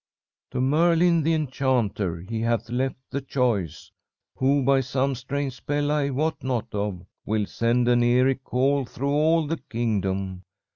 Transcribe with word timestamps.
_""'To 0.51 0.59
Merlin, 0.59 1.21
the 1.21 1.35
enchanter, 1.35 2.21
he 2.21 2.41
hath 2.41 2.71
left 2.71 2.97
the 3.11 3.21
choice, 3.21 3.91
who 4.35 4.63
by 4.63 4.79
some 4.81 5.13
strange 5.13 5.53
spell 5.53 5.91
I 5.91 6.09
wot 6.09 6.43
not 6.43 6.73
of 6.73 7.05
will 7.23 7.45
send 7.45 7.87
an 7.87 8.01
eerie 8.01 8.33
call 8.43 8.83
through 8.85 9.11
all 9.13 9.45
the 9.45 9.57
kingdom. 9.69 10.41